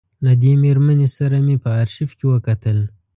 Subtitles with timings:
[0.25, 2.77] له دې مېرمنې سره مې په آرشیف کې وکتل.